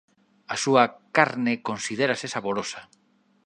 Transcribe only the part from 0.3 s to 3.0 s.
A súa carne considérase saborosa.